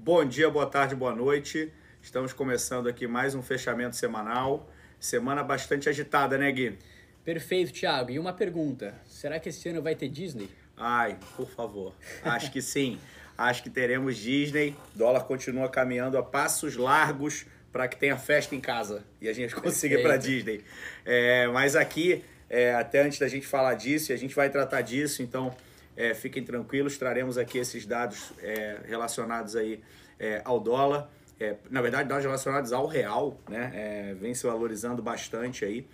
Bom 0.00 0.24
dia, 0.24 0.48
boa 0.48 0.64
tarde, 0.64 0.94
boa 0.94 1.12
noite. 1.12 1.72
Estamos 2.00 2.32
começando 2.32 2.88
aqui 2.88 3.08
mais 3.08 3.34
um 3.34 3.42
fechamento 3.42 3.96
semanal. 3.96 4.70
Semana 5.00 5.42
bastante 5.42 5.88
agitada, 5.88 6.38
né, 6.38 6.50
Gui? 6.52 6.78
Perfeito, 7.24 7.72
Thiago. 7.72 8.12
E 8.12 8.18
uma 8.18 8.32
pergunta: 8.32 8.94
será 9.04 9.40
que 9.40 9.48
esse 9.48 9.68
ano 9.68 9.82
vai 9.82 9.96
ter 9.96 10.08
Disney? 10.08 10.48
Ai, 10.76 11.18
por 11.36 11.50
favor. 11.50 11.92
Acho 12.22 12.52
que 12.52 12.62
sim. 12.62 12.98
Acho 13.36 13.60
que 13.64 13.68
teremos 13.68 14.16
Disney. 14.16 14.76
O 14.94 14.98
dólar 14.98 15.24
continua 15.24 15.68
caminhando 15.68 16.16
a 16.16 16.22
passos 16.22 16.76
largos 16.76 17.44
para 17.72 17.88
que 17.88 17.96
tenha 17.96 18.16
festa 18.16 18.54
em 18.54 18.60
casa 18.60 19.04
e 19.20 19.28
a 19.28 19.32
gente 19.32 19.54
consiga 19.60 19.98
ir 19.98 20.02
para 20.02 20.16
Disney. 20.16 20.64
É, 21.04 21.48
mas 21.48 21.74
aqui, 21.74 22.24
é, 22.48 22.72
até 22.72 23.02
antes 23.02 23.18
da 23.18 23.26
gente 23.26 23.48
falar 23.48 23.74
disso, 23.74 24.12
a 24.12 24.16
gente 24.16 24.34
vai 24.34 24.48
tratar 24.48 24.80
disso, 24.80 25.24
então 25.24 25.54
é, 25.98 26.14
fiquem 26.14 26.44
tranquilos, 26.44 26.96
traremos 26.96 27.36
aqui 27.36 27.58
esses 27.58 27.84
dados 27.84 28.32
é, 28.40 28.78
relacionados 28.84 29.56
aí 29.56 29.82
é, 30.16 30.40
ao 30.44 30.60
dólar. 30.60 31.10
É, 31.40 31.56
na 31.68 31.82
verdade, 31.82 32.08
dados 32.08 32.24
relacionados 32.24 32.72
ao 32.72 32.86
real, 32.86 33.36
né? 33.48 34.16
vem 34.20 34.32
se 34.32 34.46
valorizando 34.46 35.02
bastante 35.02 35.64
aí. 35.64 35.86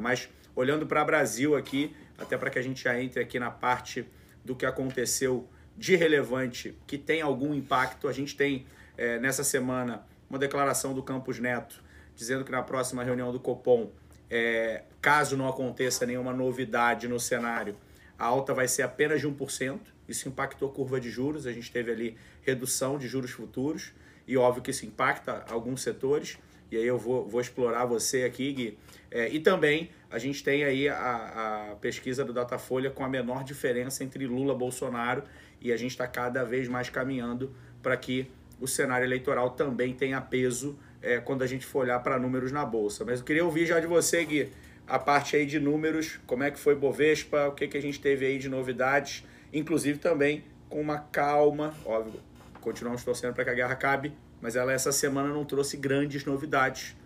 mas 0.00 0.28
olhando 0.54 0.86
para 0.86 1.02
o 1.02 1.06
Brasil 1.06 1.56
aqui, 1.56 1.96
até 2.18 2.36
para 2.36 2.50
que 2.50 2.58
a 2.58 2.62
gente 2.62 2.82
já 2.84 3.00
entre 3.00 3.22
aqui 3.22 3.38
na 3.38 3.50
parte 3.50 4.06
do 4.44 4.54
que 4.54 4.66
aconteceu 4.66 5.48
de 5.76 5.96
relevante 5.96 6.76
que 6.86 6.98
tem 6.98 7.22
algum 7.22 7.54
impacto. 7.54 8.06
A 8.06 8.12
gente 8.12 8.36
tem 8.36 8.66
é, 8.98 9.18
nessa 9.18 9.42
semana 9.42 10.06
uma 10.28 10.38
declaração 10.38 10.92
do 10.92 11.02
Campos 11.02 11.38
Neto 11.38 11.82
dizendo 12.14 12.44
que 12.44 12.52
na 12.52 12.62
próxima 12.62 13.02
reunião 13.02 13.32
do 13.32 13.40
Copom, 13.40 13.90
é, 14.30 14.84
caso 15.00 15.36
não 15.36 15.48
aconteça 15.48 16.06
nenhuma 16.06 16.32
novidade 16.32 17.08
no 17.08 17.18
cenário, 17.18 17.76
a 18.18 18.24
alta 18.24 18.54
vai 18.54 18.68
ser 18.68 18.82
apenas 18.82 19.20
de 19.20 19.28
1%. 19.28 19.80
Isso 20.08 20.28
impactou 20.28 20.68
a 20.68 20.72
curva 20.72 21.00
de 21.00 21.10
juros, 21.10 21.46
a 21.46 21.52
gente 21.52 21.70
teve 21.70 21.90
ali 21.90 22.16
redução 22.42 22.98
de 22.98 23.08
juros 23.08 23.30
futuros, 23.30 23.92
e 24.26 24.36
óbvio 24.36 24.62
que 24.62 24.70
isso 24.70 24.84
impacta 24.84 25.44
alguns 25.48 25.82
setores, 25.82 26.38
e 26.70 26.76
aí 26.76 26.86
eu 26.86 26.98
vou, 26.98 27.26
vou 27.26 27.40
explorar 27.40 27.84
você 27.84 28.24
aqui, 28.24 28.52
Gui. 28.52 28.78
É, 29.10 29.28
e 29.28 29.40
também 29.40 29.90
a 30.10 30.18
gente 30.18 30.42
tem 30.42 30.64
aí 30.64 30.88
a, 30.88 31.70
a 31.70 31.76
pesquisa 31.76 32.24
do 32.24 32.32
Datafolha 32.32 32.90
com 32.90 33.04
a 33.04 33.08
menor 33.08 33.44
diferença 33.44 34.02
entre 34.02 34.26
Lula 34.26 34.54
e 34.54 34.56
Bolsonaro, 34.56 35.22
e 35.60 35.72
a 35.72 35.76
gente 35.76 35.92
está 35.92 36.06
cada 36.06 36.44
vez 36.44 36.68
mais 36.68 36.90
caminhando 36.90 37.54
para 37.82 37.96
que 37.96 38.30
o 38.60 38.66
cenário 38.66 39.04
eleitoral 39.04 39.50
também 39.50 39.94
tenha 39.94 40.20
peso 40.20 40.78
é, 41.00 41.18
quando 41.18 41.42
a 41.42 41.46
gente 41.46 41.64
for 41.64 41.80
olhar 41.80 41.98
para 42.00 42.18
números 42.18 42.52
na 42.52 42.64
Bolsa. 42.64 43.04
Mas 43.04 43.20
eu 43.20 43.24
queria 43.24 43.44
ouvir 43.44 43.66
já 43.66 43.80
de 43.80 43.86
você, 43.86 44.24
Gui, 44.24 44.50
a 44.86 44.98
parte 44.98 45.36
aí 45.36 45.46
de 45.46 45.58
números, 45.58 46.20
como 46.26 46.42
é 46.42 46.50
que 46.50 46.58
foi 46.58 46.74
Bovespa, 46.74 47.48
o 47.48 47.52
que, 47.52 47.66
que 47.68 47.76
a 47.76 47.82
gente 47.82 48.00
teve 48.00 48.26
aí 48.26 48.38
de 48.38 48.48
novidades, 48.48 49.24
inclusive 49.52 49.98
também 49.98 50.44
com 50.68 50.80
uma 50.80 50.98
calma, 50.98 51.74
óbvio, 51.84 52.20
continuamos 52.60 53.04
torcendo 53.04 53.34
para 53.34 53.44
que 53.44 53.50
a 53.50 53.54
guerra 53.54 53.72
acabe, 53.72 54.12
mas 54.40 54.56
ela 54.56 54.72
essa 54.72 54.92
semana 54.92 55.28
não 55.28 55.44
trouxe 55.44 55.76
grandes 55.76 56.24
novidades. 56.24 56.96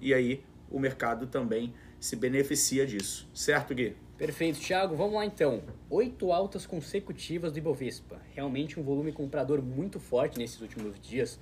E 0.00 0.14
aí 0.14 0.42
o 0.70 0.78
mercado 0.78 1.26
também 1.26 1.74
se 1.98 2.16
beneficia 2.16 2.86
disso. 2.86 3.28
Certo, 3.34 3.74
Gui? 3.74 3.96
Perfeito, 4.16 4.58
Thiago. 4.58 4.96
Vamos 4.96 5.14
lá 5.14 5.26
então. 5.26 5.62
Oito 5.90 6.32
altas 6.32 6.64
consecutivas 6.64 7.52
do 7.52 7.58
Ibovespa. 7.58 8.20
Realmente 8.34 8.80
um 8.80 8.82
volume 8.82 9.12
comprador 9.12 9.60
muito 9.60 10.00
forte 10.00 10.38
nesses 10.38 10.60
últimos 10.60 10.98
dias 11.00 11.38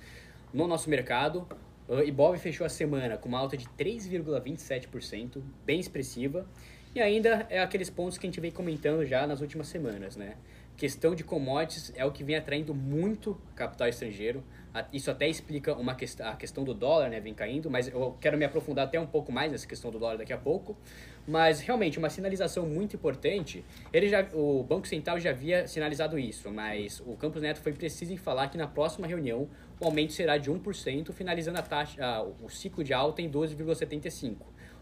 no 0.53 0.67
nosso 0.67 0.89
mercado. 0.89 1.47
O 1.87 1.99
Ibov 1.99 2.37
fechou 2.39 2.65
a 2.65 2.69
semana 2.69 3.15
com 3.17 3.29
uma 3.29 3.37
alta 3.37 3.55
de 3.55 3.65
3,27%, 3.77 5.41
bem 5.65 5.79
expressiva. 5.79 6.47
E 6.95 7.01
ainda 7.01 7.45
é 7.49 7.59
aqueles 7.59 7.89
pontos 7.89 8.17
que 8.17 8.25
a 8.25 8.29
gente 8.29 8.39
vem 8.39 8.51
comentando 8.51 9.05
já 9.05 9.27
nas 9.27 9.41
últimas 9.41 9.67
semanas, 9.67 10.15
né? 10.15 10.35
Questão 10.77 11.15
de 11.15 11.23
commodities 11.23 11.93
é 11.95 12.03
o 12.03 12.11
que 12.11 12.21
vem 12.21 12.35
atraindo 12.35 12.75
muito 12.75 13.39
capital 13.55 13.87
estrangeiro. 13.87 14.43
Isso 14.91 15.09
até 15.09 15.25
explica 15.25 15.73
uma 15.73 15.95
quest 15.95 16.19
a 16.19 16.35
questão 16.35 16.65
do 16.65 16.73
dólar, 16.73 17.09
né? 17.09 17.21
Vem 17.21 17.33
caindo, 17.33 17.71
mas 17.71 17.87
eu 17.87 18.17
quero 18.19 18.37
me 18.37 18.43
aprofundar 18.43 18.85
até 18.85 18.99
um 18.99 19.07
pouco 19.07 19.31
mais 19.31 19.53
nessa 19.53 19.65
questão 19.65 19.89
do 19.89 19.97
dólar 19.97 20.17
daqui 20.17 20.33
a 20.33 20.37
pouco. 20.37 20.75
Mas 21.25 21.61
realmente, 21.61 21.97
uma 21.97 22.09
sinalização 22.09 22.65
muito 22.65 22.97
importante. 22.97 23.63
Ele 23.93 24.09
já, 24.09 24.27
o 24.33 24.63
Banco 24.63 24.85
Central 24.85 25.17
já 25.17 25.29
havia 25.29 25.65
sinalizado 25.65 26.19
isso, 26.19 26.51
mas 26.51 26.99
o 26.99 27.15
Campos 27.15 27.41
Neto 27.41 27.61
foi 27.61 27.71
preciso 27.71 28.11
em 28.11 28.17
falar 28.17 28.49
que 28.49 28.57
na 28.57 28.67
próxima 28.67 29.07
reunião 29.07 29.47
o 29.79 29.85
aumento 29.85 30.11
será 30.11 30.37
de 30.37 30.51
1%, 30.51 31.13
finalizando 31.13 31.57
a 31.57 31.61
taxa, 31.61 32.21
o 32.43 32.49
ciclo 32.49 32.83
de 32.83 32.93
alta 32.93 33.21
em 33.21 33.31
12,75%. 33.31 34.35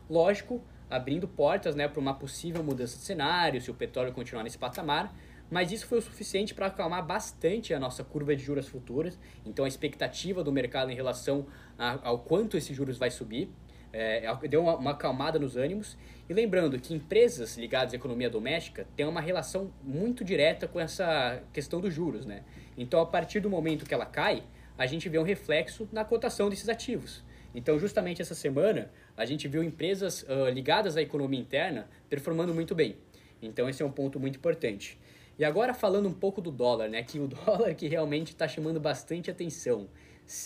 Lógico, 0.09 0.59
abrindo 0.89 1.27
portas 1.27 1.75
né, 1.75 1.87
para 1.87 1.99
uma 1.99 2.15
possível 2.15 2.63
mudança 2.63 2.97
de 2.97 3.03
cenário, 3.03 3.61
se 3.61 3.69
o 3.69 3.75
petróleo 3.75 4.11
continuar 4.11 4.43
nesse 4.43 4.57
patamar, 4.57 5.13
mas 5.49 5.71
isso 5.71 5.85
foi 5.87 5.99
o 5.99 6.01
suficiente 6.01 6.53
para 6.53 6.67
acalmar 6.67 7.05
bastante 7.05 7.73
a 7.73 7.79
nossa 7.79 8.03
curva 8.03 8.35
de 8.35 8.43
juros 8.43 8.67
futuras. 8.67 9.19
Então, 9.45 9.65
a 9.65 9.67
expectativa 9.67 10.43
do 10.43 10.51
mercado 10.51 10.91
em 10.91 10.95
relação 10.95 11.45
a, 11.77 12.07
ao 12.07 12.19
quanto 12.19 12.57
esse 12.57 12.73
juros 12.73 12.97
vai 12.97 13.11
subir 13.11 13.49
é, 13.93 14.23
deu 14.49 14.61
uma, 14.61 14.75
uma 14.75 14.91
acalmada 14.91 15.37
nos 15.37 15.55
ânimos. 15.55 15.95
E 16.27 16.33
lembrando 16.33 16.79
que 16.79 16.93
empresas 16.93 17.57
ligadas 17.57 17.93
à 17.93 17.95
economia 17.95 18.29
doméstica 18.29 18.87
têm 18.95 19.05
uma 19.05 19.21
relação 19.21 19.71
muito 19.83 20.23
direta 20.23 20.67
com 20.67 20.79
essa 20.79 21.43
questão 21.53 21.79
dos 21.79 21.93
juros, 21.93 22.25
né? 22.25 22.43
Então, 22.75 22.99
a 22.99 23.05
partir 23.05 23.39
do 23.39 23.49
momento 23.49 23.85
que 23.85 23.93
ela 23.93 24.05
cai, 24.05 24.43
a 24.77 24.87
gente 24.87 25.07
vê 25.07 25.19
um 25.19 25.23
reflexo 25.23 25.87
na 25.91 26.03
cotação 26.03 26.49
desses 26.49 26.67
ativos. 26.67 27.23
Então, 27.53 27.77
justamente 27.77 28.19
essa 28.19 28.33
semana, 28.33 28.89
a 29.15 29.25
gente 29.25 29.47
viu 29.47 29.63
empresas 29.63 30.23
uh, 30.23 30.49
ligadas 30.49 30.97
à 30.97 31.01
economia 31.01 31.39
interna 31.39 31.87
performando 32.09 32.51
muito 32.53 32.73
bem. 32.73 32.97
Então, 33.41 33.69
esse 33.69 33.83
é 33.83 33.85
um 33.85 33.91
ponto 33.91 34.19
muito 34.19 34.37
importante. 34.37 34.97
E 35.37 35.43
agora 35.43 35.73
falando 35.73 36.07
um 36.07 36.13
pouco 36.13 36.41
do 36.41 36.51
dólar, 36.51 36.89
né? 36.89 37.03
Que 37.03 37.19
o 37.19 37.27
dólar 37.45 37.73
que 37.75 37.87
realmente 37.87 38.29
está 38.29 38.47
chamando 38.47 38.79
bastante 38.79 39.31
atenção. 39.31 39.87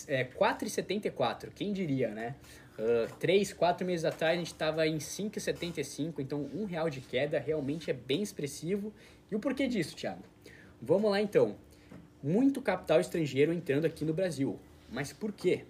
É 0.06 0.24
4,74, 0.24 1.50
quem 1.54 1.72
diria, 1.72 2.08
né? 2.08 2.34
Uh, 2.78 3.12
três, 3.18 3.52
quatro 3.52 3.86
meses 3.86 4.04
atrás 4.04 4.34
a 4.34 4.38
gente 4.38 4.52
estava 4.52 4.86
em 4.86 4.98
5,75, 4.98 6.20
então 6.20 6.48
um 6.54 6.64
real 6.64 6.88
de 6.88 7.00
queda 7.00 7.38
realmente 7.38 7.90
é 7.90 7.94
bem 7.94 8.22
expressivo. 8.22 8.92
E 9.30 9.36
o 9.36 9.40
porquê 9.40 9.66
disso, 9.66 9.96
Thiago? 9.96 10.22
Vamos 10.80 11.10
lá 11.10 11.20
então. 11.20 11.56
Muito 12.22 12.62
capital 12.62 13.00
estrangeiro 13.00 13.52
entrando 13.52 13.84
aqui 13.84 14.04
no 14.04 14.12
Brasil. 14.12 14.58
Mas 14.90 15.12
por 15.12 15.32
quê? 15.32 15.64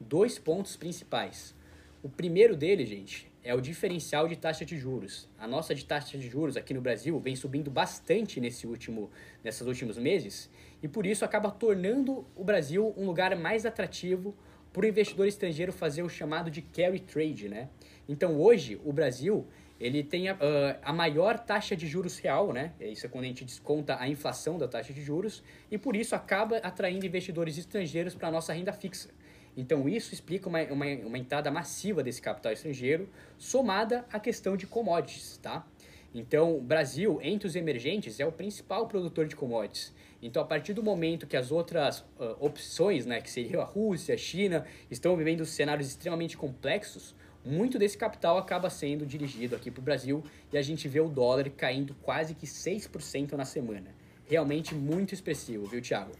Dois 0.00 0.38
pontos 0.38 0.76
principais. 0.76 1.54
O 2.02 2.08
primeiro 2.08 2.56
dele, 2.56 2.84
gente, 2.86 3.27
é 3.48 3.54
o 3.54 3.62
diferencial 3.62 4.28
de 4.28 4.36
taxa 4.36 4.62
de 4.62 4.76
juros. 4.76 5.26
A 5.38 5.48
nossa 5.48 5.74
de 5.74 5.82
taxa 5.82 6.18
de 6.18 6.28
juros 6.28 6.54
aqui 6.54 6.74
no 6.74 6.82
Brasil 6.82 7.18
vem 7.18 7.34
subindo 7.34 7.70
bastante 7.70 8.38
nesse 8.42 8.66
último, 8.66 9.10
nesses 9.42 9.66
últimos 9.66 9.96
meses 9.96 10.50
e 10.82 10.86
por 10.86 11.06
isso 11.06 11.24
acaba 11.24 11.50
tornando 11.50 12.26
o 12.36 12.44
Brasil 12.44 12.92
um 12.94 13.06
lugar 13.06 13.34
mais 13.36 13.64
atrativo 13.64 14.36
para 14.70 14.84
o 14.84 14.86
investidor 14.86 15.26
estrangeiro 15.26 15.72
fazer 15.72 16.02
o 16.02 16.10
chamado 16.10 16.50
de 16.50 16.60
carry 16.60 17.00
trade, 17.00 17.48
né? 17.48 17.70
Então 18.06 18.38
hoje 18.38 18.78
o 18.84 18.92
Brasil 18.92 19.46
ele 19.80 20.02
tem 20.02 20.28
a, 20.28 20.34
uh, 20.34 20.38
a 20.82 20.92
maior 20.92 21.38
taxa 21.38 21.74
de 21.74 21.86
juros 21.86 22.18
real, 22.18 22.52
né? 22.52 22.74
Isso 22.78 23.06
é 23.06 23.08
quando 23.08 23.24
a 23.24 23.28
gente 23.28 23.46
desconta 23.46 23.96
a 23.98 24.06
inflação 24.06 24.58
da 24.58 24.68
taxa 24.68 24.92
de 24.92 25.00
juros 25.00 25.42
e 25.70 25.78
por 25.78 25.96
isso 25.96 26.14
acaba 26.14 26.58
atraindo 26.58 27.06
investidores 27.06 27.56
estrangeiros 27.56 28.14
para 28.14 28.28
a 28.28 28.30
nossa 28.30 28.52
renda 28.52 28.74
fixa. 28.74 29.08
Então, 29.56 29.88
isso 29.88 30.14
explica 30.14 30.48
uma, 30.48 30.62
uma, 30.64 30.86
uma 30.86 31.18
entrada 31.18 31.50
massiva 31.50 32.02
desse 32.02 32.22
capital 32.22 32.52
estrangeiro, 32.52 33.08
somada 33.36 34.04
à 34.12 34.20
questão 34.20 34.56
de 34.56 34.66
commodities, 34.66 35.38
tá? 35.38 35.66
Então, 36.14 36.56
o 36.56 36.60
Brasil, 36.60 37.18
entre 37.22 37.46
os 37.46 37.54
emergentes, 37.54 38.18
é 38.18 38.26
o 38.26 38.32
principal 38.32 38.86
produtor 38.86 39.26
de 39.26 39.36
commodities. 39.36 39.92
Então, 40.22 40.42
a 40.42 40.44
partir 40.44 40.72
do 40.72 40.82
momento 40.82 41.26
que 41.26 41.36
as 41.36 41.52
outras 41.52 42.00
uh, 42.00 42.36
opções, 42.40 43.06
né, 43.06 43.20
que 43.20 43.30
seriam 43.30 43.60
a 43.60 43.64
Rússia, 43.64 44.14
a 44.14 44.18
China, 44.18 44.66
estão 44.90 45.16
vivendo 45.16 45.44
cenários 45.44 45.88
extremamente 45.88 46.36
complexos, 46.36 47.14
muito 47.44 47.78
desse 47.78 47.96
capital 47.96 48.36
acaba 48.36 48.68
sendo 48.68 49.06
dirigido 49.06 49.54
aqui 49.54 49.70
para 49.70 49.80
o 49.80 49.82
Brasil 49.82 50.22
e 50.52 50.58
a 50.58 50.62
gente 50.62 50.88
vê 50.88 51.00
o 51.00 51.08
dólar 51.08 51.48
caindo 51.50 51.94
quase 52.02 52.34
que 52.34 52.46
6% 52.46 53.32
na 53.32 53.44
semana. 53.44 53.94
Realmente 54.26 54.74
muito 54.74 55.14
expressivo, 55.14 55.66
viu, 55.66 55.80
Thiago? 55.80 56.12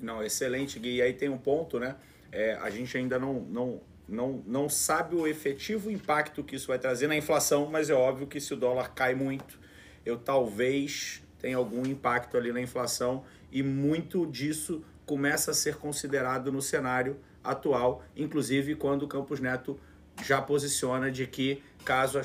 Não, 0.00 0.22
excelente, 0.22 0.78
Gui. 0.78 0.96
E 0.96 1.02
aí 1.02 1.12
tem 1.14 1.28
um 1.28 1.38
ponto, 1.38 1.80
né? 1.80 1.96
É, 2.34 2.58
a 2.60 2.68
gente 2.68 2.98
ainda 2.98 3.16
não, 3.16 3.40
não, 3.42 3.80
não, 4.08 4.42
não 4.44 4.68
sabe 4.68 5.14
o 5.14 5.24
efetivo 5.24 5.88
impacto 5.88 6.42
que 6.42 6.56
isso 6.56 6.66
vai 6.66 6.80
trazer 6.80 7.06
na 7.06 7.16
inflação, 7.16 7.66
mas 7.70 7.88
é 7.88 7.94
óbvio 7.94 8.26
que 8.26 8.40
se 8.40 8.52
o 8.52 8.56
dólar 8.56 8.92
cai 8.92 9.14
muito, 9.14 9.56
eu 10.04 10.18
talvez 10.18 11.22
tenha 11.38 11.56
algum 11.56 11.86
impacto 11.86 12.36
ali 12.36 12.52
na 12.52 12.60
inflação 12.60 13.22
e 13.52 13.62
muito 13.62 14.26
disso 14.26 14.84
começa 15.06 15.52
a 15.52 15.54
ser 15.54 15.76
considerado 15.76 16.50
no 16.50 16.60
cenário 16.60 17.16
atual, 17.42 18.02
inclusive 18.16 18.74
quando 18.74 19.04
o 19.04 19.08
Campos 19.08 19.38
Neto 19.38 19.78
já 20.24 20.42
posiciona 20.42 21.12
de 21.12 21.28
que 21.28 21.62
caso 21.84 22.20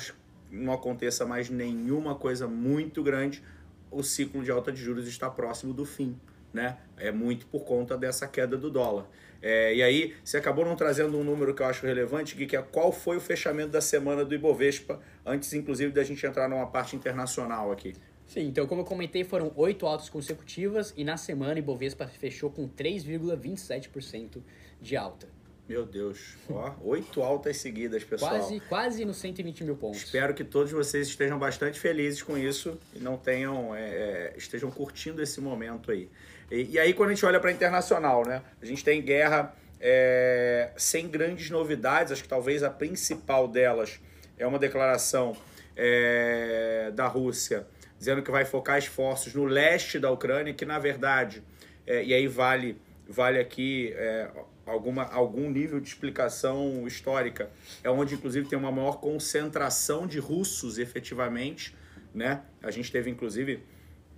não 0.50 0.72
aconteça 0.72 1.24
mais 1.24 1.48
nenhuma 1.48 2.16
coisa 2.16 2.48
muito 2.48 3.00
grande, 3.00 3.44
o 3.92 4.02
ciclo 4.02 4.42
de 4.42 4.50
alta 4.50 4.72
de 4.72 4.82
juros 4.82 5.06
está 5.06 5.30
próximo 5.30 5.72
do 5.72 5.84
fim, 5.84 6.18
né? 6.52 6.78
É 6.96 7.12
muito 7.12 7.46
por 7.46 7.64
conta 7.64 7.96
dessa 7.96 8.26
queda 8.26 8.56
do 8.56 8.70
dólar. 8.70 9.06
É, 9.42 9.74
e 9.74 9.82
aí, 9.82 10.14
você 10.22 10.36
acabou 10.36 10.64
não 10.64 10.76
trazendo 10.76 11.16
um 11.18 11.24
número 11.24 11.54
que 11.54 11.62
eu 11.62 11.66
acho 11.66 11.86
relevante, 11.86 12.34
que 12.34 12.56
é 12.56 12.62
qual 12.62 12.92
foi 12.92 13.16
o 13.16 13.20
fechamento 13.20 13.70
da 13.70 13.80
semana 13.80 14.24
do 14.24 14.34
Ibovespa, 14.34 15.00
antes 15.24 15.52
inclusive 15.52 15.92
da 15.92 16.04
gente 16.04 16.24
entrar 16.26 16.48
numa 16.48 16.66
parte 16.66 16.94
internacional 16.94 17.72
aqui. 17.72 17.94
Sim, 18.26 18.46
então 18.46 18.66
como 18.66 18.82
eu 18.82 18.84
comentei, 18.84 19.24
foram 19.24 19.50
oito 19.56 19.86
altas 19.86 20.08
consecutivas 20.08 20.94
e 20.96 21.02
na 21.02 21.16
semana 21.16 21.58
Ibovespa 21.58 22.06
fechou 22.06 22.50
com 22.50 22.68
3,27% 22.68 24.40
de 24.80 24.96
alta. 24.96 25.26
Meu 25.70 25.86
Deus, 25.86 26.36
ó, 26.50 26.74
oito 26.82 27.22
altas 27.22 27.56
seguidas, 27.58 28.02
pessoal. 28.02 28.32
Quase, 28.32 28.60
quase 28.60 29.04
nos 29.04 29.18
120 29.18 29.62
mil 29.62 29.76
pontos. 29.76 30.02
Espero 30.02 30.34
que 30.34 30.42
todos 30.42 30.72
vocês 30.72 31.06
estejam 31.06 31.38
bastante 31.38 31.78
felizes 31.78 32.22
com 32.22 32.36
isso 32.36 32.76
e 32.92 32.98
não 32.98 33.16
tenham, 33.16 33.74
é, 33.74 33.80
é, 33.82 34.34
estejam 34.36 34.68
curtindo 34.68 35.22
esse 35.22 35.40
momento 35.40 35.92
aí. 35.92 36.08
E, 36.50 36.72
e 36.72 36.78
aí 36.78 36.92
quando 36.92 37.10
a 37.10 37.14
gente 37.14 37.24
olha 37.24 37.40
para 37.40 37.52
internacional, 37.52 38.26
né? 38.26 38.42
A 38.60 38.66
gente 38.66 38.84
tem 38.84 39.00
guerra 39.02 39.54
é, 39.80 40.70
sem 40.76 41.08
grandes 41.08 41.50
novidades. 41.50 42.12
Acho 42.12 42.22
que 42.22 42.28
talvez 42.28 42.62
a 42.62 42.70
principal 42.70 43.48
delas 43.48 44.00
é 44.38 44.46
uma 44.46 44.58
declaração 44.58 45.36
é, 45.76 46.90
da 46.94 47.06
Rússia 47.06 47.66
dizendo 47.98 48.22
que 48.22 48.30
vai 48.30 48.46
focar 48.46 48.78
esforços 48.78 49.34
no 49.34 49.44
leste 49.44 49.98
da 49.98 50.10
Ucrânia, 50.10 50.54
que 50.54 50.64
na 50.64 50.78
verdade, 50.78 51.42
é, 51.86 52.02
e 52.02 52.14
aí 52.14 52.26
vale 52.26 52.80
vale 53.06 53.38
aqui 53.38 53.92
é, 53.96 54.30
alguma, 54.64 55.02
algum 55.04 55.50
nível 55.50 55.80
de 55.80 55.88
explicação 55.88 56.86
histórica, 56.86 57.50
é 57.82 57.90
onde 57.90 58.14
inclusive 58.14 58.48
tem 58.48 58.58
uma 58.58 58.70
maior 58.70 59.00
concentração 59.00 60.06
de 60.06 60.18
russos 60.18 60.78
efetivamente, 60.78 61.76
né? 62.14 62.42
A 62.62 62.70
gente 62.70 62.90
teve 62.90 63.10
inclusive 63.10 63.62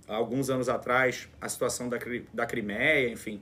alguns 0.07 0.49
anos 0.49 0.69
atrás 0.69 1.29
a 1.39 1.47
situação 1.47 1.89
da, 1.89 1.97
da 2.33 2.45
Crimeia, 2.45 3.09
enfim, 3.09 3.41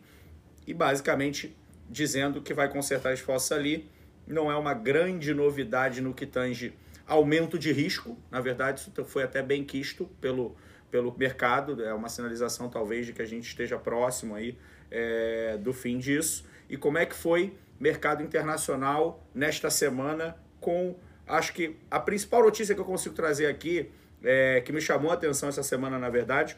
e 0.66 0.74
basicamente 0.74 1.56
dizendo 1.90 2.42
que 2.42 2.54
vai 2.54 2.69
consertar 2.69 3.13
esforços 3.13 3.52
ali. 3.52 3.90
Não 4.25 4.52
é 4.52 4.56
uma 4.56 4.74
grande 4.74 5.34
novidade 5.34 6.00
no 6.00 6.13
que 6.13 6.25
tange 6.25 6.74
aumento 7.06 7.60
de 7.60 7.72
risco, 7.74 8.18
na 8.30 8.40
verdade 8.40 8.80
isso 8.80 9.06
foi 9.06 9.24
até 9.24 9.44
bem 9.44 9.66
quisto 9.66 10.06
pelo, 10.22 10.56
pelo 10.90 11.13
mercado, 11.18 11.84
é 11.84 11.94
uma 11.94 12.08
sinalização 12.08 12.69
talvez 12.69 13.06
de 13.06 13.12
que 13.12 13.22
a 13.22 13.25
gente 13.25 13.46
esteja 13.46 13.78
próximo 13.78 14.36
aí 14.36 14.58
é, 14.90 15.58
do 15.58 15.74
fim 15.74 15.98
disso 15.98 16.46
e 16.69 16.78
como 16.78 16.98
é 16.98 17.06
que 17.06 17.16
foi 17.16 17.54
mercado 17.78 18.24
internacional 18.24 19.28
nesta 19.34 19.69
semana 19.69 20.38
com, 20.62 20.96
acho 21.28 21.54
que 21.54 21.75
a 21.90 22.00
principal 22.00 22.44
notícia 22.44 22.74
que 22.74 22.80
eu 22.80 22.86
consigo 22.86 23.13
trazer 23.13 23.48
aqui, 23.48 23.92
é, 24.23 24.62
que 24.62 24.71
me 24.71 24.81
chamou 24.81 25.12
a 25.12 25.15
atenção 25.15 25.50
essa 25.50 25.63
semana, 25.63 25.97
na 25.97 26.09
verdade, 26.09 26.56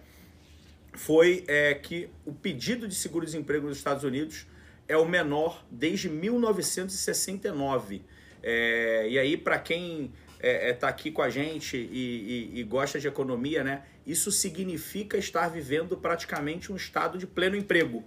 foi 0.93 1.43
é, 1.47 1.73
que 1.73 2.09
o 2.25 2.33
pedido 2.33 2.87
de 2.87 2.95
seguro-desemprego 2.95 3.67
nos 3.67 3.77
Estados 3.77 4.03
Unidos 4.03 4.45
é 4.87 4.97
o 4.97 5.05
menor 5.07 5.65
desde 5.71 6.09
1969. 6.09 8.03
É, 8.41 9.07
e 9.09 9.17
aí, 9.17 9.37
para 9.37 9.57
quem 9.57 10.11
está 10.37 10.87
é, 10.87 10.89
é, 10.89 10.89
aqui 10.89 11.09
com 11.09 11.21
a 11.21 11.29
gente 11.29 11.77
e, 11.77 12.51
e, 12.53 12.59
e, 12.59 12.63
gosta 12.63 12.99
de 12.99 13.07
economia, 13.07 13.63
né? 13.63 13.83
Isso 14.05 14.29
significa 14.31 15.17
estar 15.17 15.47
vivendo 15.47 15.95
praticamente 15.95 16.71
um 16.71 16.75
estado 16.75 17.17
de 17.17 17.25
pleno 17.25 17.55
emprego. 17.55 18.03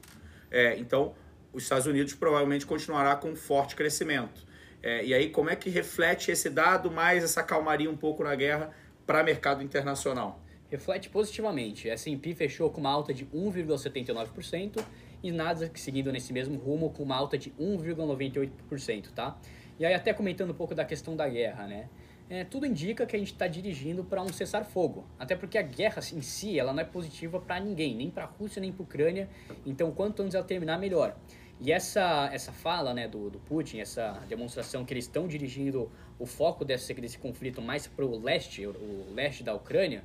É, 0.50 0.76
então, 0.78 1.14
os 1.52 1.62
Estados 1.62 1.86
Unidos 1.86 2.12
provavelmente 2.12 2.66
continuará 2.66 3.16
com 3.16 3.34
forte 3.34 3.74
crescimento. 3.74 4.44
É, 4.82 5.02
e 5.04 5.14
aí, 5.14 5.30
como 5.30 5.48
é 5.48 5.56
que 5.56 5.70
reflete 5.70 6.30
esse 6.30 6.50
dado, 6.50 6.90
mais 6.90 7.24
essa 7.24 7.42
calmaria 7.42 7.90
um 7.90 7.96
pouco 7.96 8.22
na 8.22 8.34
guerra 8.34 8.70
para 9.06 9.22
mercado 9.22 9.62
internacional? 9.62 10.40
Reflete 10.68 11.08
positivamente. 11.08 11.88
A 11.88 11.94
S&P 11.94 12.34
fechou 12.34 12.70
com 12.70 12.80
uma 12.80 12.90
alta 12.90 13.14
de 13.14 13.24
1,79% 13.26 14.84
e 15.22 15.30
Nasdaq 15.30 15.78
seguindo 15.78 16.10
nesse 16.10 16.32
mesmo 16.32 16.58
rumo 16.58 16.90
com 16.90 17.04
uma 17.04 17.16
alta 17.16 17.38
de 17.38 17.50
1,98%, 17.52 19.12
tá? 19.14 19.38
E 19.78 19.86
aí 19.86 19.94
até 19.94 20.12
comentando 20.12 20.50
um 20.50 20.54
pouco 20.54 20.74
da 20.74 20.84
questão 20.84 21.14
da 21.14 21.28
guerra, 21.28 21.66
né? 21.66 21.88
É, 22.28 22.42
tudo 22.42 22.66
indica 22.66 23.06
que 23.06 23.14
a 23.14 23.18
gente 23.18 23.32
está 23.32 23.46
dirigindo 23.46 24.02
para 24.02 24.20
um 24.20 24.32
cessar-fogo. 24.32 25.06
Até 25.16 25.36
porque 25.36 25.56
a 25.56 25.62
guerra 25.62 26.00
em 26.12 26.20
si 26.20 26.58
ela 26.58 26.72
não 26.72 26.80
é 26.80 26.84
positiva 26.84 27.38
para 27.38 27.60
ninguém, 27.60 27.94
nem 27.94 28.10
para 28.10 28.24
a 28.24 28.26
Rússia 28.26 28.60
nem 28.60 28.72
para 28.72 28.82
a 28.82 28.84
Ucrânia. 28.84 29.28
Então, 29.64 29.92
quanto 29.92 30.22
antes 30.22 30.34
ela 30.34 30.42
terminar, 30.42 30.76
melhor. 30.76 31.16
E 31.60 31.72
essa, 31.72 32.28
essa 32.32 32.52
fala 32.52 32.92
né, 32.92 33.08
do, 33.08 33.30
do 33.30 33.38
Putin, 33.38 33.78
essa 33.78 34.22
demonstração 34.28 34.84
que 34.84 34.92
eles 34.92 35.04
estão 35.04 35.26
dirigindo 35.26 35.90
o 36.18 36.26
foco 36.26 36.64
desse, 36.64 36.92
desse 36.94 37.18
conflito 37.18 37.62
mais 37.62 37.86
para 37.86 38.04
o 38.04 38.18
leste, 38.18 38.66
o 38.66 39.06
leste 39.14 39.42
da 39.42 39.54
Ucrânia, 39.54 40.04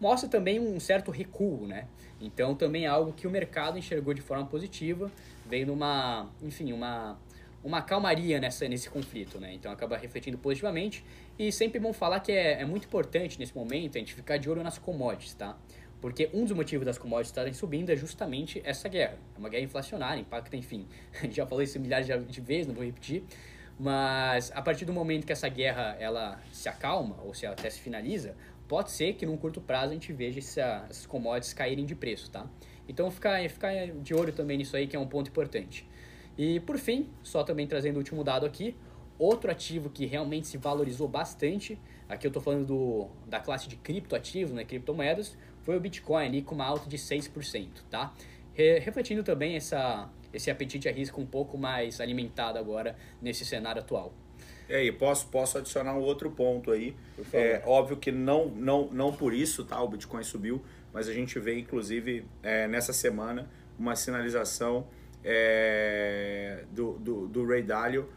mostra 0.00 0.28
também 0.28 0.58
um 0.58 0.78
certo 0.80 1.10
recuo, 1.10 1.66
né? 1.66 1.86
Então 2.20 2.54
também 2.54 2.84
é 2.84 2.88
algo 2.88 3.12
que 3.12 3.26
o 3.26 3.30
mercado 3.30 3.78
enxergou 3.78 4.12
de 4.12 4.20
forma 4.20 4.44
positiva, 4.46 5.10
veio 5.46 5.66
numa, 5.66 6.28
enfim, 6.42 6.72
uma, 6.72 7.16
uma 7.62 7.80
calmaria 7.80 8.40
nessa, 8.40 8.68
nesse 8.68 8.90
conflito, 8.90 9.38
né? 9.38 9.54
Então 9.54 9.70
acaba 9.70 9.96
refletindo 9.96 10.36
positivamente 10.36 11.04
e 11.38 11.52
sempre 11.52 11.78
bom 11.78 11.92
falar 11.92 12.20
que 12.20 12.32
é, 12.32 12.60
é 12.60 12.64
muito 12.64 12.86
importante 12.86 13.38
nesse 13.38 13.54
momento 13.54 13.96
a 13.96 13.98
gente 14.00 14.14
ficar 14.14 14.36
de 14.36 14.50
olho 14.50 14.62
nas 14.62 14.78
commodities, 14.78 15.34
tá? 15.34 15.56
Porque 16.00 16.30
um 16.32 16.44
dos 16.44 16.52
motivos 16.52 16.86
das 16.86 16.96
commodities 16.96 17.30
estarem 17.30 17.52
subindo 17.52 17.90
é 17.90 17.96
justamente 17.96 18.62
essa 18.64 18.88
guerra. 18.88 19.18
É 19.34 19.38
uma 19.38 19.48
guerra 19.48 19.64
inflacionária, 19.64 20.20
impacta, 20.20 20.56
enfim. 20.56 20.86
A 21.20 21.24
gente 21.24 21.36
já 21.36 21.46
falou 21.46 21.62
isso 21.62 21.78
milhares 21.80 22.06
de 22.06 22.40
vezes, 22.40 22.66
não 22.66 22.74
vou 22.74 22.84
repetir. 22.84 23.24
Mas 23.78 24.50
a 24.54 24.62
partir 24.62 24.84
do 24.84 24.92
momento 24.92 25.26
que 25.26 25.32
essa 25.32 25.48
guerra 25.48 25.96
ela 26.00 26.40
se 26.52 26.68
acalma, 26.68 27.16
ou 27.24 27.32
se 27.32 27.46
até 27.46 27.70
se 27.70 27.80
finaliza, 27.80 28.34
pode 28.66 28.90
ser 28.90 29.14
que 29.14 29.24
num 29.24 29.36
curto 29.36 29.60
prazo 29.60 29.90
a 29.90 29.94
gente 29.94 30.12
veja 30.12 30.38
essa, 30.38 30.86
essas 30.90 31.06
commodities 31.06 31.52
caírem 31.52 31.84
de 31.84 31.94
preço, 31.94 32.30
tá? 32.30 32.46
Então 32.88 33.10
ficar, 33.10 33.48
ficar 33.48 33.72
de 33.86 34.14
olho 34.14 34.32
também 34.32 34.58
nisso 34.58 34.76
aí, 34.76 34.86
que 34.86 34.96
é 34.96 34.98
um 34.98 35.06
ponto 35.06 35.28
importante. 35.28 35.86
E 36.36 36.60
por 36.60 36.78
fim, 36.78 37.08
só 37.22 37.44
também 37.44 37.66
trazendo 37.66 37.96
o 37.96 37.98
último 37.98 38.24
dado 38.24 38.46
aqui, 38.46 38.76
outro 39.18 39.50
ativo 39.50 39.90
que 39.90 40.06
realmente 40.06 40.46
se 40.46 40.56
valorizou 40.56 41.08
bastante, 41.08 41.78
aqui 42.08 42.26
eu 42.26 42.30
estou 42.30 42.42
falando 42.42 42.66
do, 42.66 43.08
da 43.26 43.40
classe 43.40 43.68
de 43.68 43.76
criptoativos, 43.76 44.52
né, 44.52 44.64
criptomoedas, 44.64 45.36
foi 45.68 45.76
o 45.76 45.80
Bitcoin 45.80 46.24
ali 46.24 46.40
com 46.40 46.54
uma 46.54 46.64
alta 46.64 46.88
de 46.88 46.96
6%, 46.96 47.68
tá? 47.90 48.14
Re 48.54 48.78
refletindo 48.78 49.22
também 49.22 49.54
essa, 49.54 50.08
esse 50.32 50.50
apetite 50.50 50.88
a 50.88 50.92
risco 50.92 51.20
um 51.20 51.26
pouco 51.26 51.58
mais 51.58 52.00
alimentado 52.00 52.58
agora 52.58 52.96
nesse 53.20 53.44
cenário 53.44 53.82
atual. 53.82 54.14
É, 54.66 54.82
e 54.82 54.90
posso, 54.90 55.28
posso 55.28 55.58
adicionar 55.58 55.92
um 55.92 56.00
outro 56.00 56.30
ponto 56.30 56.70
aí. 56.70 56.96
É 57.34 57.62
óbvio 57.66 57.98
que 57.98 58.10
não, 58.10 58.48
não, 58.48 58.86
não 58.86 59.12
por 59.12 59.34
isso 59.34 59.62
tá, 59.62 59.78
o 59.82 59.88
Bitcoin 59.88 60.22
subiu, 60.22 60.64
mas 60.90 61.06
a 61.06 61.12
gente 61.12 61.38
vê, 61.38 61.58
inclusive, 61.58 62.24
é, 62.42 62.66
nessa 62.66 62.94
semana, 62.94 63.46
uma 63.78 63.94
sinalização 63.94 64.86
é, 65.22 66.64
do, 66.70 66.94
do, 66.94 67.28
do 67.28 67.46
Ray 67.46 67.62
Dalio 67.62 68.08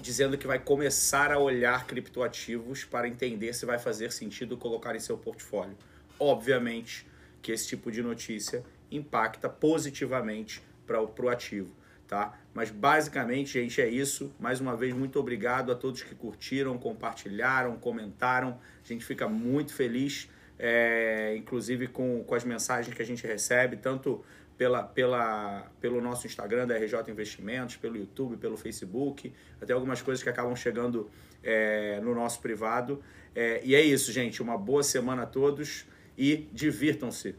dizendo 0.00 0.38
que 0.38 0.46
vai 0.46 0.58
começar 0.58 1.30
a 1.30 1.38
olhar 1.38 1.86
criptoativos 1.86 2.86
para 2.86 3.06
entender 3.06 3.52
se 3.52 3.66
vai 3.66 3.78
fazer 3.78 4.10
sentido 4.10 4.56
colocar 4.56 4.96
em 4.96 4.98
seu 4.98 5.18
portfólio 5.18 5.76
obviamente 6.20 7.06
que 7.42 7.50
esse 7.50 7.66
tipo 7.66 7.90
de 7.90 8.02
notícia 8.02 8.62
impacta 8.90 9.48
positivamente 9.48 10.62
para 10.86 11.02
o 11.02 11.28
ativo, 11.28 11.74
tá? 12.06 12.38
Mas 12.52 12.70
basicamente, 12.70 13.52
gente, 13.52 13.80
é 13.80 13.88
isso. 13.88 14.34
Mais 14.38 14.60
uma 14.60 14.76
vez, 14.76 14.92
muito 14.92 15.18
obrigado 15.18 15.70
a 15.70 15.74
todos 15.74 16.02
que 16.02 16.14
curtiram, 16.14 16.76
compartilharam, 16.76 17.76
comentaram. 17.76 18.58
A 18.84 18.86
gente 18.86 19.04
fica 19.04 19.28
muito 19.28 19.72
feliz, 19.72 20.28
é, 20.58 21.34
inclusive 21.36 21.86
com, 21.86 22.24
com 22.24 22.34
as 22.34 22.44
mensagens 22.44 22.94
que 22.94 23.00
a 23.00 23.06
gente 23.06 23.26
recebe, 23.26 23.76
tanto 23.76 24.24
pela, 24.58 24.82
pela, 24.82 25.70
pelo 25.80 26.00
nosso 26.02 26.26
Instagram 26.26 26.66
da 26.66 26.76
RJ 26.76 27.08
Investimentos, 27.08 27.76
pelo 27.76 27.96
YouTube, 27.96 28.36
pelo 28.36 28.56
Facebook, 28.56 29.32
até 29.58 29.72
algumas 29.72 30.02
coisas 30.02 30.22
que 30.22 30.28
acabam 30.28 30.54
chegando 30.54 31.08
é, 31.42 32.00
no 32.00 32.14
nosso 32.14 32.40
privado. 32.40 33.02
É, 33.34 33.60
e 33.64 33.74
é 33.74 33.80
isso, 33.80 34.12
gente. 34.12 34.42
Uma 34.42 34.58
boa 34.58 34.82
semana 34.82 35.22
a 35.22 35.26
todos 35.26 35.86
e 36.20 36.48
divirtam-se. 36.52 37.34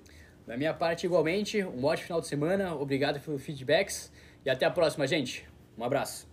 Da 0.47 0.57
minha 0.57 0.73
parte, 0.73 1.05
igualmente, 1.05 1.63
um 1.63 1.85
ótimo 1.85 2.07
final 2.07 2.19
de 2.19 2.27
semana. 2.27 2.73
Obrigado 2.73 3.19
pelos 3.19 3.43
feedbacks 3.43 4.11
e 4.43 4.49
até 4.49 4.65
a 4.65 4.71
próxima, 4.71 5.05
gente. 5.05 5.47
Um 5.77 5.83
abraço. 5.83 6.30